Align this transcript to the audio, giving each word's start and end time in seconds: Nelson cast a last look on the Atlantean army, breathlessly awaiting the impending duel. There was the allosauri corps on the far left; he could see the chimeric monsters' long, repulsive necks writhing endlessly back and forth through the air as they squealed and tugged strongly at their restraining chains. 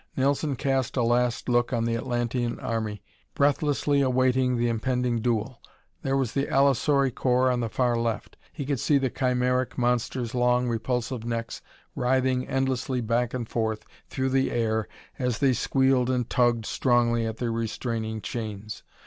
Nelson 0.17 0.55
cast 0.55 0.97
a 0.97 1.03
last 1.03 1.47
look 1.47 1.71
on 1.71 1.85
the 1.85 1.95
Atlantean 1.95 2.59
army, 2.59 3.03
breathlessly 3.35 4.01
awaiting 4.01 4.57
the 4.57 4.67
impending 4.67 5.19
duel. 5.19 5.61
There 6.01 6.17
was 6.17 6.33
the 6.33 6.47
allosauri 6.47 7.11
corps 7.13 7.51
on 7.51 7.59
the 7.59 7.69
far 7.69 7.95
left; 7.95 8.35
he 8.51 8.65
could 8.65 8.79
see 8.79 8.97
the 8.97 9.11
chimeric 9.11 9.77
monsters' 9.77 10.33
long, 10.33 10.67
repulsive 10.67 11.23
necks 11.23 11.61
writhing 11.95 12.47
endlessly 12.47 12.99
back 13.01 13.35
and 13.35 13.47
forth 13.47 13.85
through 14.09 14.29
the 14.29 14.49
air 14.49 14.87
as 15.19 15.37
they 15.37 15.53
squealed 15.53 16.09
and 16.09 16.27
tugged 16.27 16.65
strongly 16.65 17.27
at 17.27 17.37
their 17.37 17.51
restraining 17.51 18.21
chains. 18.21 18.81